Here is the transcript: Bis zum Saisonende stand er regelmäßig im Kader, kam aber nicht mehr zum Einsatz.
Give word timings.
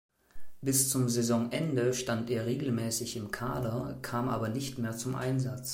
Bis 0.63 0.89
zum 0.89 1.09
Saisonende 1.09 1.93
stand 1.93 2.31
er 2.31 2.47
regelmäßig 2.47 3.17
im 3.17 3.29
Kader, 3.29 3.99
kam 4.01 4.29
aber 4.29 4.49
nicht 4.49 4.79
mehr 4.79 4.97
zum 4.97 5.13
Einsatz. 5.13 5.69